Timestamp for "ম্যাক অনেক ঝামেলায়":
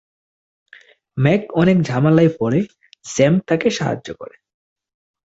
1.17-2.31